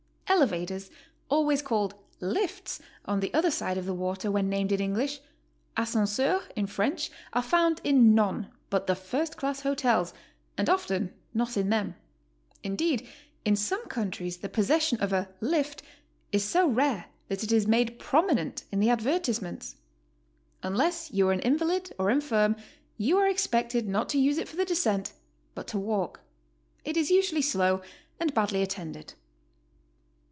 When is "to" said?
24.09-24.17, 25.67-25.77